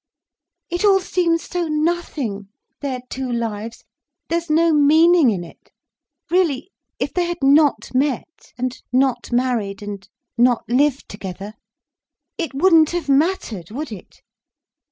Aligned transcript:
"It 0.71 0.83
all 0.83 0.99
seems 0.99 1.43
so 1.43 1.67
nothing—their 1.67 3.01
two 3.11 3.31
lives—there's 3.31 4.49
no 4.49 4.73
meaning 4.73 5.29
in 5.29 5.43
it. 5.43 5.69
Really, 6.31 6.71
if 6.97 7.13
they 7.13 7.25
had 7.27 7.43
not 7.43 7.93
met, 7.93 8.51
and 8.57 8.81
not 8.91 9.31
married, 9.31 9.83
and 9.83 10.09
not 10.39 10.63
lived 10.67 11.07
together—it 11.07 12.51
wouldn't 12.55 12.89
have 12.89 13.09
mattered, 13.09 13.69
would 13.69 13.91
it?" 13.91 14.23